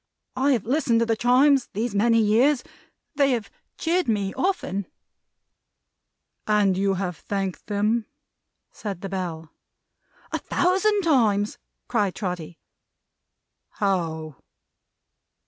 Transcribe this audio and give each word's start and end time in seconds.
I 0.35 0.53
have 0.53 0.65
listened 0.65 0.99
to 1.01 1.05
the 1.05 1.15
Chimes 1.15 1.69
these 1.73 1.93
many 1.93 2.17
years. 2.19 2.63
They 3.13 3.33
have 3.33 3.51
cheered 3.77 4.07
me 4.07 4.33
often." 4.33 4.87
"And 6.47 6.75
you 6.75 6.95
have 6.95 7.17
thanked 7.17 7.67
them?" 7.67 8.07
said 8.71 9.01
the 9.01 9.09
bell. 9.09 9.51
"A 10.31 10.39
thousand 10.39 11.03
times!" 11.03 11.59
cried 11.87 12.15
Trotty. 12.15 12.57
"How?" 13.73 14.37